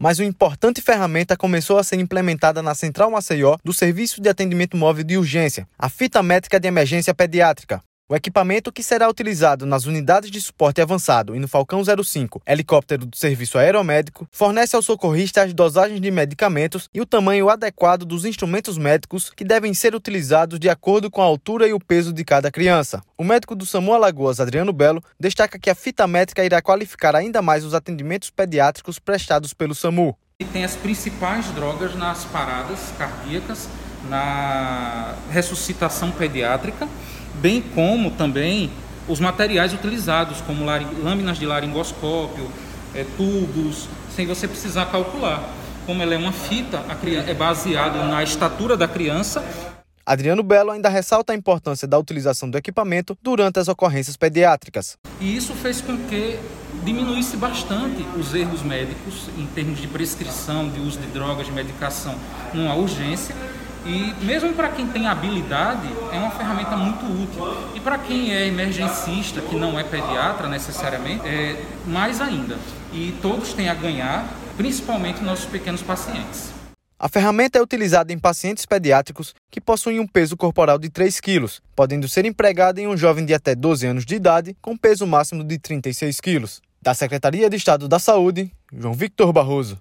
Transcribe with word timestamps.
Mas 0.00 0.20
uma 0.20 0.28
importante 0.28 0.80
ferramenta 0.80 1.36
começou 1.36 1.76
a 1.76 1.82
ser 1.82 1.96
implementada 1.96 2.62
na 2.62 2.72
Central 2.72 3.10
Maceió 3.10 3.56
do 3.64 3.72
Serviço 3.72 4.20
de 4.20 4.28
Atendimento 4.28 4.76
Móvel 4.76 5.02
de 5.02 5.18
Urgência, 5.18 5.66
a 5.76 5.88
fita 5.88 6.22
métrica 6.22 6.60
de 6.60 6.68
emergência 6.68 7.12
pediátrica. 7.12 7.82
O 8.10 8.16
equipamento 8.16 8.72
que 8.72 8.82
será 8.82 9.06
utilizado 9.06 9.66
nas 9.66 9.84
unidades 9.84 10.30
de 10.30 10.40
suporte 10.40 10.80
avançado 10.80 11.36
e 11.36 11.38
no 11.38 11.46
Falcão 11.46 11.82
05, 11.84 12.40
helicóptero 12.46 13.04
do 13.04 13.14
Serviço 13.14 13.58
Aeromédico, 13.58 14.26
fornece 14.32 14.74
ao 14.74 14.80
socorrista 14.80 15.42
as 15.42 15.52
dosagens 15.52 16.00
de 16.00 16.10
medicamentos 16.10 16.88
e 16.94 17.02
o 17.02 17.06
tamanho 17.06 17.50
adequado 17.50 18.06
dos 18.06 18.24
instrumentos 18.24 18.78
médicos 18.78 19.28
que 19.28 19.44
devem 19.44 19.74
ser 19.74 19.94
utilizados 19.94 20.58
de 20.58 20.70
acordo 20.70 21.10
com 21.10 21.20
a 21.20 21.26
altura 21.26 21.68
e 21.68 21.74
o 21.74 21.78
peso 21.78 22.10
de 22.10 22.24
cada 22.24 22.50
criança. 22.50 23.02
O 23.18 23.22
médico 23.22 23.54
do 23.54 23.66
SAMU 23.66 23.92
Alagoas, 23.92 24.40
Adriano 24.40 24.72
Belo, 24.72 25.04
destaca 25.20 25.58
que 25.58 25.68
a 25.68 25.74
fita 25.74 26.06
métrica 26.06 26.42
irá 26.42 26.62
qualificar 26.62 27.14
ainda 27.14 27.42
mais 27.42 27.62
os 27.62 27.74
atendimentos 27.74 28.30
pediátricos 28.30 28.98
prestados 28.98 29.52
pelo 29.52 29.74
SAMU. 29.74 30.16
E 30.40 30.46
tem 30.46 30.64
as 30.64 30.76
principais 30.76 31.50
drogas 31.50 31.94
nas 31.94 32.24
paradas 32.24 32.90
cardíacas, 32.96 33.68
na 34.08 35.14
ressuscitação 35.30 36.10
pediátrica 36.10 36.88
bem 37.40 37.62
como 37.62 38.10
também 38.10 38.70
os 39.08 39.20
materiais 39.20 39.72
utilizados, 39.72 40.40
como 40.42 40.64
lâminas 40.64 41.38
de 41.38 41.46
laringoscópio, 41.46 42.50
é, 42.94 43.04
tubos, 43.16 43.88
sem 44.14 44.26
você 44.26 44.46
precisar 44.46 44.86
calcular. 44.86 45.48
Como 45.86 46.02
ela 46.02 46.14
é 46.14 46.18
uma 46.18 46.32
fita, 46.32 46.82
é 47.26 47.32
baseado 47.32 48.06
na 48.08 48.22
estatura 48.22 48.76
da 48.76 48.86
criança. 48.86 49.42
Adriano 50.04 50.42
Belo 50.42 50.70
ainda 50.70 50.88
ressalta 50.88 51.32
a 51.32 51.36
importância 51.36 51.88
da 51.88 51.98
utilização 51.98 52.50
do 52.50 52.58
equipamento 52.58 53.16
durante 53.22 53.58
as 53.58 53.68
ocorrências 53.68 54.16
pediátricas. 54.16 54.98
E 55.20 55.36
isso 55.36 55.54
fez 55.54 55.80
com 55.80 55.96
que 55.96 56.38
diminuísse 56.84 57.36
bastante 57.36 58.06
os 58.18 58.34
erros 58.34 58.62
médicos 58.62 59.28
em 59.36 59.46
termos 59.46 59.80
de 59.80 59.86
prescrição, 59.86 60.68
de 60.68 60.80
uso 60.80 60.98
de 60.98 61.06
drogas, 61.08 61.46
de 61.46 61.52
medicação 61.52 62.14
numa 62.52 62.74
urgência 62.74 63.34
e 63.86 64.14
mesmo 64.24 64.52
para 64.52 64.68
quem 64.68 64.86
tem 64.86 65.06
habilidade, 65.06 65.88
é 66.12 66.18
uma 66.18 66.30
ferramenta 66.30 66.76
muito 66.76 67.04
útil. 67.04 67.72
E 67.74 67.80
para 67.80 67.98
quem 67.98 68.32
é 68.32 68.46
emergencista, 68.46 69.40
que 69.40 69.56
não 69.56 69.78
é 69.78 69.84
pediatra 69.84 70.48
necessariamente, 70.48 71.26
é 71.26 71.64
mais 71.86 72.20
ainda. 72.20 72.56
E 72.92 73.14
todos 73.22 73.52
têm 73.52 73.68
a 73.68 73.74
ganhar, 73.74 74.28
principalmente 74.56 75.22
nossos 75.22 75.46
pequenos 75.46 75.82
pacientes. 75.82 76.50
A 77.00 77.08
ferramenta 77.08 77.58
é 77.58 77.62
utilizada 77.62 78.12
em 78.12 78.18
pacientes 78.18 78.66
pediátricos 78.66 79.32
que 79.52 79.60
possuem 79.60 80.00
um 80.00 80.06
peso 80.06 80.36
corporal 80.36 80.78
de 80.78 80.90
3 80.90 81.20
kg, 81.20 81.46
podendo 81.76 82.08
ser 82.08 82.24
empregada 82.24 82.80
em 82.80 82.88
um 82.88 82.96
jovem 82.96 83.24
de 83.24 83.32
até 83.32 83.54
12 83.54 83.86
anos 83.86 84.04
de 84.04 84.16
idade 84.16 84.56
com 84.60 84.76
peso 84.76 85.06
máximo 85.06 85.44
de 85.44 85.58
36 85.60 86.20
kg. 86.20 86.44
Da 86.82 86.94
Secretaria 86.94 87.48
de 87.48 87.56
Estado 87.56 87.86
da 87.86 88.00
Saúde, 88.00 88.50
João 88.72 88.94
Victor 88.94 89.32
Barroso. 89.32 89.78